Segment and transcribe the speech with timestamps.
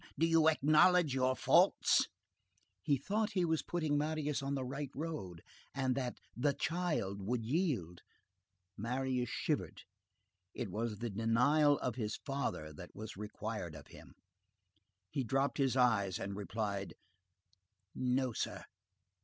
[0.17, 2.07] Do you acknowledge your faults?"
[2.81, 5.43] He thought he was putting Marius on the right road,
[5.75, 8.01] and that "the child" would yield.
[8.75, 9.83] Marius shivered;
[10.55, 14.15] it was the denial of his father that was required of him;
[15.11, 16.95] he dropped his eyes and replied:—
[17.93, 18.63] "No, sir."